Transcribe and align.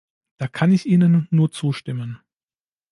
Da 0.39 0.47
kann 0.47 0.71
ich 0.71 0.87
Ihnen 0.87 1.27
nur 1.29 1.51
zustimmen. 1.51 2.21